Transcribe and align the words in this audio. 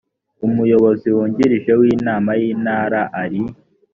amuyobozi 0.45 1.07
wungirije 1.15 1.71
w 1.79 1.81
inama 1.93 2.31
y 2.39 2.41
intara 2.51 3.01
ari 3.21 3.41